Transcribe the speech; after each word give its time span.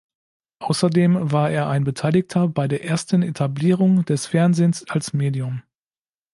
Außerdem 0.63 1.31
war 1.31 1.51
er 1.51 1.69
ein 1.69 1.83
Beteiligter 1.83 2.47
bei 2.47 2.67
der 2.67 2.83
ersten 2.83 3.21
Etablierung 3.21 4.03
des 4.05 4.25
Fernsehens 4.25 4.83
als 4.89 5.13
Medium. 5.13 5.61